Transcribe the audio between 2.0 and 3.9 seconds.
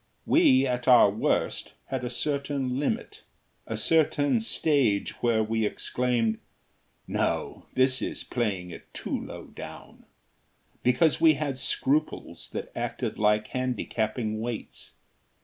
a certain limit, a